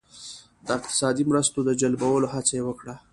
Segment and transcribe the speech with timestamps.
[0.65, 2.95] د اقتصادي مرستو د جلبولو هڅه یې وکړه.